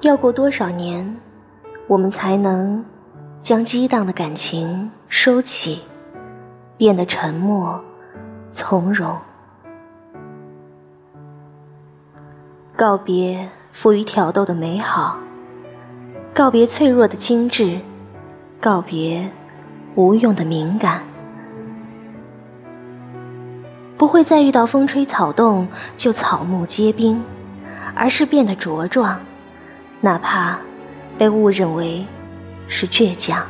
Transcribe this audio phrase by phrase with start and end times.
[0.00, 1.16] 要过多少年，
[1.86, 2.84] 我们才能
[3.40, 5.80] 将激荡的感情收起，
[6.76, 7.82] 变得沉默
[8.50, 9.16] 从容？
[12.76, 15.16] 告别富于挑逗的美好，
[16.34, 17.80] 告别脆弱的精致，
[18.60, 19.26] 告别
[19.94, 21.02] 无用的敏感。
[23.96, 27.24] 不会再遇到风吹草动就草木皆兵，
[27.94, 29.18] 而是变得茁壮，
[30.06, 30.56] 哪怕
[31.18, 32.06] 被误认为
[32.68, 33.44] 是倔强。